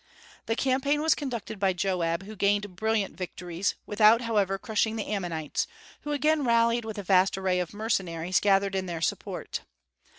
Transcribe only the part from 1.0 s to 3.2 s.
was conducted by Joab, who gained brilliant